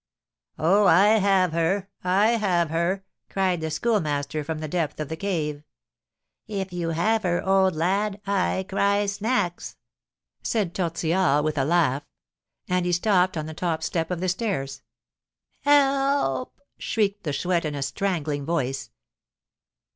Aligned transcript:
"Oh, 0.57 0.85
I 0.87 1.09
have 1.09 1.51
her! 1.51 1.87
I 2.03 2.29
have 2.29 2.71
her!" 2.71 3.05
cried 3.29 3.61
the 3.61 3.69
Schoolmaster, 3.69 4.43
from 4.43 4.57
the 4.57 4.67
depth 4.67 4.99
of 4.99 5.09
the 5.09 5.15
cave. 5.15 5.61
"If 6.47 6.73
you 6.73 6.89
have 6.89 7.21
her, 7.21 7.45
old 7.45 7.75
lad, 7.75 8.19
I 8.25 8.65
cry 8.67 9.05
snacks," 9.05 9.75
said 10.41 10.73
Tortillard, 10.73 11.45
with 11.45 11.59
a 11.59 11.65
laugh. 11.65 12.01
And 12.67 12.87
he 12.87 12.91
stopped 12.91 13.37
on 13.37 13.45
the 13.45 13.53
top 13.53 13.83
step 13.83 14.09
of 14.09 14.21
the 14.21 14.29
stairs. 14.29 14.81
"Help!" 15.61 16.59
shrieked 16.79 17.23
the 17.23 17.31
Chouette, 17.31 17.65
in 17.65 17.75
a 17.75 17.83
strangling 17.83 18.43
voice. 18.43 18.89